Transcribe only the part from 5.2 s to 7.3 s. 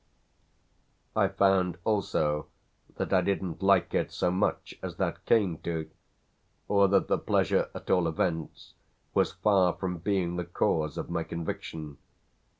came to, or that the